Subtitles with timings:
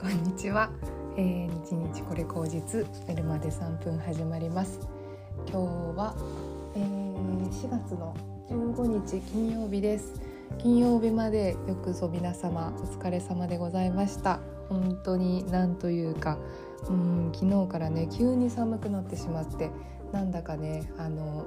[0.00, 0.70] こんにちは、
[1.18, 4.80] えー、日日これ口実寝るまで3分始まります。
[5.46, 5.60] 今
[5.92, 6.14] 日は、
[6.74, 8.16] えー、4月の
[8.48, 10.14] 15日金曜日です。
[10.56, 14.40] 金曜日までよくぞ皆様お疲れ様でございました。
[14.70, 16.38] 本当になんというか
[16.88, 19.70] うん昨日からね急に寒くなってしまって
[20.12, 21.44] なんだかねあの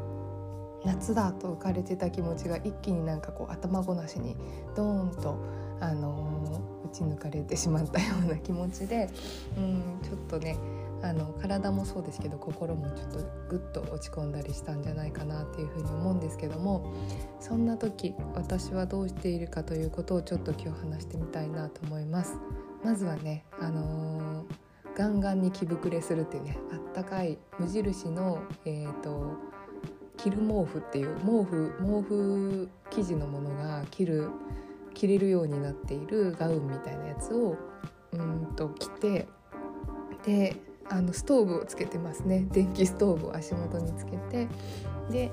[0.86, 4.38] 夏だと浮かれてた気持ちが一気になんかこう頭ごなしに
[4.74, 5.36] ドーンと
[5.80, 9.08] あの打ち抜かれてしまったような気持ちで
[9.56, 10.58] うんちょっとね
[11.02, 16.92] あの体もそうですけど心もちょっとぐっと落ち込んだりしたんじゃないかなっていうふうに思うんですけども
[17.40, 22.36] そんな時私はどうしているかということをちょっと今日話してみたいなと思います。
[22.84, 24.44] まずはね、あのー、
[24.96, 29.36] ガンガンに着膨れするっていうねあったかい無印の、えーと、
[30.16, 34.30] 着る毛布っていう毛布毛布生地のものが着る
[34.98, 37.56] 着れるようになっているガウンみたいなやつを
[38.12, 39.28] うんと着て
[40.24, 40.56] で
[40.90, 42.46] あのストーブをつけてますね。
[42.50, 44.48] 電気ストーブを足元につけて。
[45.10, 45.30] で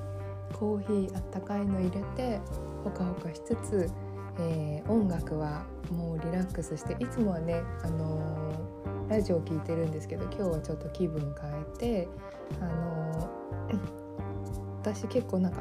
[0.54, 2.40] コーヒーあったかいの入れて
[2.84, 3.90] ほかほかしつつ、
[4.40, 12.08] えー、音楽はもうリラックスしていつもはね、あのー、ラジオ聴いてるんですけど今日はちょっと気分変えて、
[12.62, 13.80] あのー、
[14.82, 15.60] 私結構なんか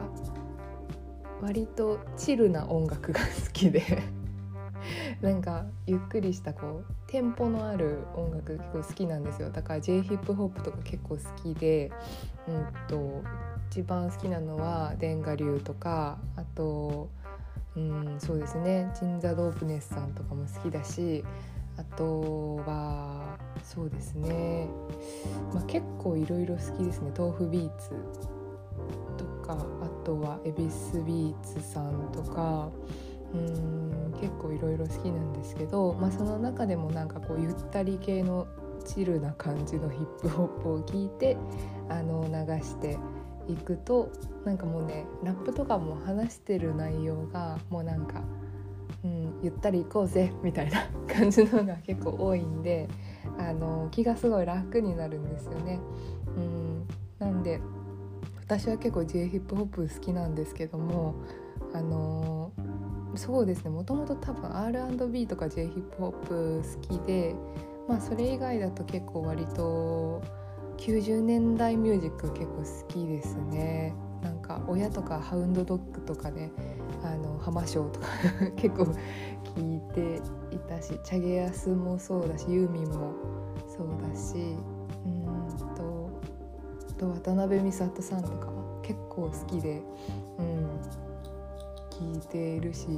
[1.44, 3.82] 割とチルな音楽が好きで
[5.20, 9.50] なんかゆっくりしたこうテンポのある音楽結構好きなんですよ。
[9.50, 11.92] だから j ヒップホップとか結構好きで、
[12.48, 13.22] うんと、
[13.70, 17.10] 一番好きなのはデンガ流とかあと、
[17.76, 18.90] うん、そうですね。
[18.94, 21.22] チンザ・ドープネスさんとかも好きだし
[21.76, 24.66] あとはそうですね、
[25.52, 27.12] まあ、結構いろいろ好きですね。
[27.14, 28.33] 豆腐ビーツ。
[29.44, 32.70] かあとは恵比寿ビーツさんとか
[33.34, 38.46] うん結構いろいろ好きなんですけど、まあ、その中でもなんかこうゆったり系の
[38.86, 41.36] チルな感じのヒップホップを聞いて
[41.88, 42.98] あの流して
[43.48, 44.10] いくと
[44.44, 48.22] なんかもうねラップとかも話してる内容がもうなんか、
[49.04, 52.88] うん、ゆったり行こうぜみたいな 感じのが結構多いんで
[53.38, 55.80] あの気がすごい楽になるんですよね。
[56.36, 56.86] うん、
[57.18, 57.60] なんで
[58.46, 61.14] 私は結構 J ヒップホップ好きなんですけども
[61.72, 62.52] あの
[63.16, 67.34] そうですねもともと多分 R&B とか J ヒップホップ好きで
[67.88, 70.22] まあそれ以外だと結構割と
[70.78, 73.94] 90年代ミュージック結構好きですね。
[74.22, 76.50] なんか親とかハウンドドッグとかね
[77.02, 78.06] あの浜章とか
[78.56, 78.84] 結構
[79.44, 83.12] 聞いていたしチャゲヤスもそうだしユーミンも
[83.68, 84.56] そうだし
[87.12, 89.82] と渡辺美里さんとかは結構好きで、
[90.38, 90.80] うん、
[91.90, 92.88] 聞いているし。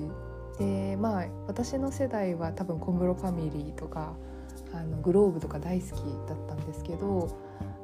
[0.59, 4.15] でまあ私の世代は多分小室ファミリーとか
[4.72, 7.28] あのグローブとか大好きだったんですけど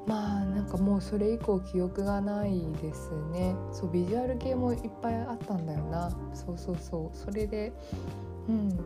[0.06, 3.54] まあなんかもうそれ以降記憶がないですね。
[3.72, 6.10] そうビジュアル系もいっぱいあったんだよな。
[6.32, 7.16] そうそうそう。
[7.16, 7.74] それで
[8.48, 8.70] うん。
[8.70, 8.82] で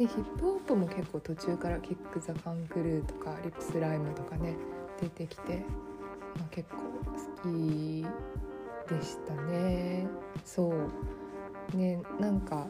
[0.00, 4.56] ヒップホップも結構途中からキック・ザ・ファンクルーとかリップスライムとかね
[5.00, 5.64] 出てきて、
[6.38, 8.04] まあ、結構好き
[8.88, 10.06] でしたね。
[10.44, 11.76] そう。
[11.76, 12.68] ねなんか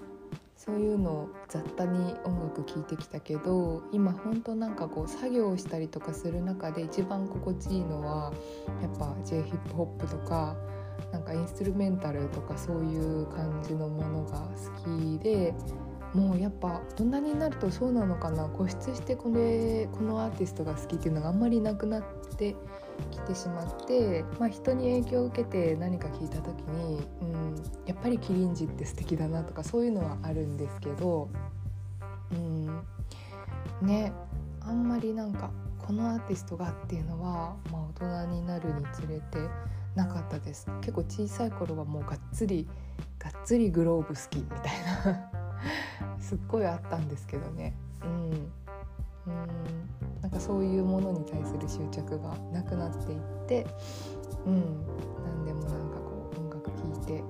[0.56, 8.32] そういうの雑多に音楽聴いてきたけど今ほんとなんかこう作業したりとかする中で一番心地いいのは
[8.82, 10.54] やっぱ j ヒップホップとか
[11.12, 14.40] なんかインストゥルメンタルとかそういう感じのものが
[14.84, 15.54] 好きで
[16.14, 18.48] もうやっぱ大人になるとそうなのかな。
[18.48, 22.02] 固執してこれこのアーティストが好きっていうのがあんまりなくなっ
[22.36, 22.56] て
[23.10, 27.54] きてしまって、まあ、人に影響を受けて何か聞いた時に、うん、
[27.86, 31.28] やっぱりキリンジって素敵だなとかそういうのはあるんですけど、
[32.32, 32.66] うん、
[33.82, 34.12] ね
[34.62, 39.48] あんまりなんかこのアーティストがっていうのは、まあ、大人になるにつれて
[39.94, 40.66] なかったです。
[40.80, 42.68] 結構小さい頃はもうがっつり
[43.18, 44.60] がっつりグローブ好きみたい
[45.14, 45.39] な。
[46.30, 47.74] すっごいあったんですけどね。
[48.04, 48.30] うん。
[49.26, 50.20] うん。
[50.22, 53.66] なんかそういうものに対する執着がなくなっていって
[54.46, 54.86] うん。
[55.24, 57.24] 何でもなんかこう音楽聴いて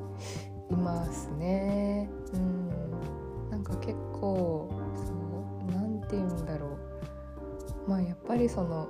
[0.71, 2.11] いますね。
[2.35, 3.51] うん。
[3.51, 5.15] なんか結構そ
[5.71, 6.77] う何て言うんだろ
[7.87, 7.89] う。
[7.89, 8.87] まあやっぱりその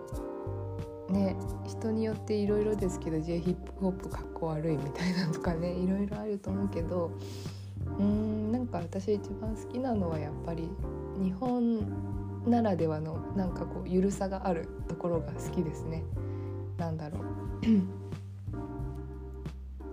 [1.09, 7.13] ね人によっていろいろですけど j ヒップホップかっこ悪いみたいなとかねいろいろあると思うけど
[7.99, 10.69] うんなんか私一番好きなのはやっぱり
[11.23, 11.81] 日本
[12.47, 16.03] ならではのなんかこうゆるさがあるところが好きですね。
[16.79, 17.23] なんだろう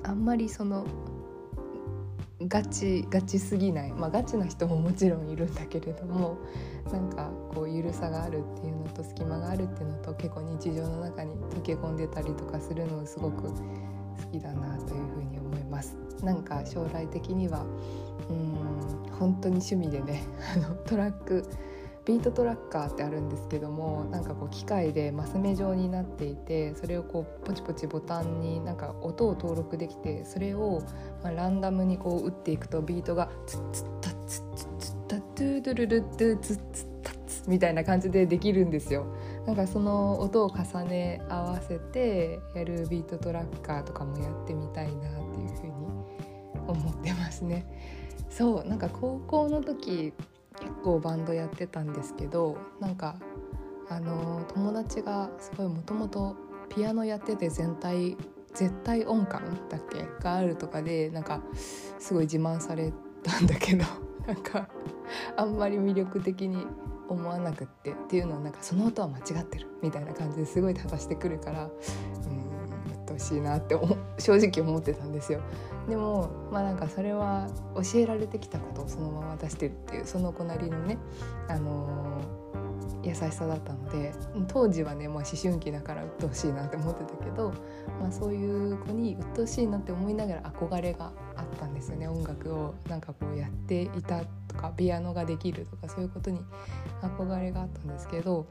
[0.03, 0.85] あんまりその
[2.41, 6.37] ガチガチすぎないまあガチな人ももちろんいるんだけれども
[6.91, 13.51] なんかこうゆるさがあるっていうのと隙間があるっていうのと結構日常の中に溶け込んでたりとかするのすごく好
[14.31, 16.06] きだなというふうに思います。
[16.23, 17.65] なんか将来的には
[18.29, 20.23] うん本当に趣味でね
[20.55, 21.43] あのトラック
[22.05, 30.81] ビートトラッカーってあるんですけどもなんかこう機械でマス目状になっていてそれをこうポチポチボタンになんか音を登録できてそれを
[31.21, 39.05] まランダムにこう打っていくとビートがツッツッタツッツッツッタトゥドゥルルッドゥツッツッタツみたいな感じでできるんですよ。
[39.45, 45.26] なんかその音を重ね合わせてやるビートトラッカーとかもやってみたいなっ
[46.71, 47.65] 思ってますね。
[48.29, 50.13] そうなんか高校の時
[50.59, 53.15] 結構バンドやってたんですけどなんか
[53.89, 56.35] あの友達がすごいもともと
[56.69, 58.17] ピアノやってて全体
[58.53, 61.41] 絶対音感だっけがあるとかでなんか
[61.99, 62.91] すごい自慢され
[63.23, 63.85] たんだけど
[64.25, 64.67] なんか
[65.35, 66.65] あんまり魅力的に
[67.07, 71.69] 思わなくってっていうのはなんかその音は間違ってるみたいな感じですごい正してくるから
[73.07, 73.75] っとうしいなって
[74.19, 75.39] 正直思ってたんですよ。
[75.87, 80.97] でもまあなんかそれは教えられてきたことをそのまま出してるっていうその子なりのね、
[81.47, 84.13] あのー、優しさだったので
[84.49, 87.53] 当時はね、まあ、思春期だから鬱陶しいなって思ってたけど、
[88.01, 96.41] まあ、そういう子に鬱陶しいなって思いながら憧れがあったんですよね音楽をなんかこうやっていたとかピアノができるとかそういうことに
[97.01, 98.47] 憧れがあったんですけど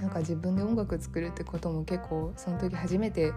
[0.00, 3.32] なんか自分で音楽作るってことも結構その時初めて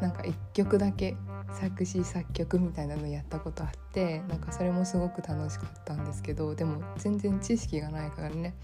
[0.00, 1.16] なんか1曲だけ
[1.52, 8.54] 作詞作曲みたいなのやったことあってなんかそれもすごく楽しかったんですけどでも全然知識がないからね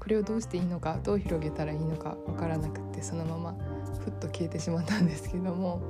[0.00, 3.56] これをどうしていいのかどう広げたらいいのか分からなくってそのまま
[4.04, 5.80] ふっと消えてしまったんですけども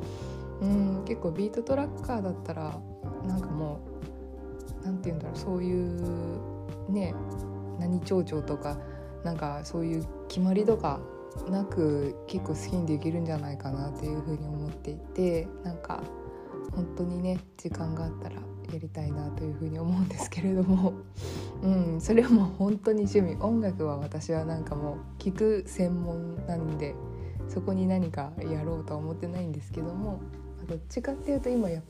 [0.60, 2.78] うん結構ビートトラッカーだったら
[3.24, 3.80] なんかも
[4.82, 7.14] う何て言うんだろうそういうね
[7.78, 8.78] 何町長とか
[9.24, 11.00] なんかそういう決まりとか
[11.48, 16.02] なく結構好きにできるんじゃないかなっていうふうに思っていてなんか
[16.72, 20.92] 本当にね時間があったらやりたいなというふうに思うんですけれども、
[21.62, 26.94] うん、それはもう本当に趣味音楽は私はなんかもう聴く専門なんで
[27.48, 30.20] そこに何かやろうとは思ってないんですけども
[30.68, 31.82] どっちかっていうと今やっ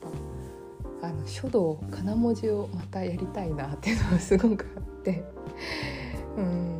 [0.99, 5.23] ぱあの書道金文字をまたやりたいなっていうのがすごくあって
[6.37, 6.70] うん。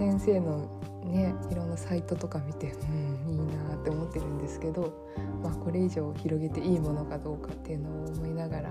[0.00, 0.66] 先生の
[1.04, 3.38] ねいろんなサイトとか見てうんいい
[3.68, 4.94] なって思ってるんですけど、
[5.42, 8.70] まあ、これ以上広げていいものかどうかっていうのを思いながら、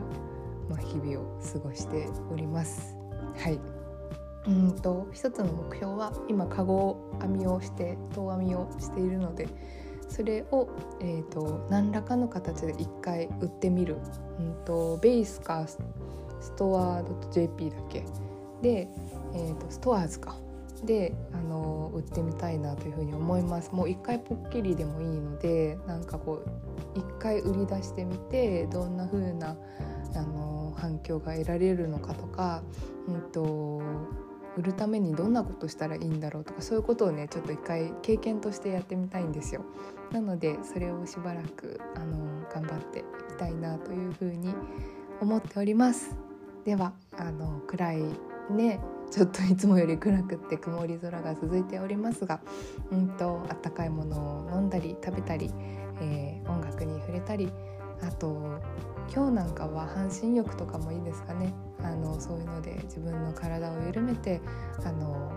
[0.67, 2.97] まあ、日々を過ごしております。
[3.37, 3.59] はい。
[4.47, 9.47] うんと一つの目標は今カゴ編みをして遠編みをしているので
[10.07, 10.67] それを、
[11.01, 13.97] えーと、何らかの形で一回売ってみる、
[14.39, 15.77] うんと、ベースかス
[16.55, 18.03] トア .jp だけ？
[18.63, 18.87] で、
[19.35, 20.35] えーとストアーズか。
[20.85, 26.43] であの売ってみたいなというふうに思いますもう一回ポッキリでもいいのでなんかこ
[26.95, 29.55] う一回売り出してみてどんな風な
[30.15, 32.63] あの反響が得られるのかとか、
[33.07, 33.81] うんと、
[34.57, 39.63] 売るためにどんなことしたらいいんだろうとかそういうことをねちょっと一回経験としてやってみたいんですよ。
[40.11, 42.17] なのでそれをしばらくあの
[42.51, 44.53] 頑張っていきたいなというふうに
[45.21, 46.15] 思っております。
[46.65, 48.03] ではあの暗い
[48.49, 48.79] ね
[49.11, 52.39] ちょっといつもより暗くって曇り空が続いておりますが、
[52.91, 55.51] うんとあったかいものを飲んだり食べたり、
[56.01, 57.51] えー、音楽に触れたり
[58.01, 58.59] あと
[59.13, 61.53] 今日なんかは半身浴とかもいいですかね。
[61.81, 64.41] あのそういうので自分の体を緩めて
[64.85, 65.31] あの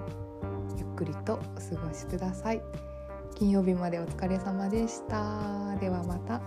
[0.77, 2.63] ゆっくりとお過ごしください。
[3.35, 5.77] 金曜日までお疲れ様でした。
[5.81, 6.41] ではまた。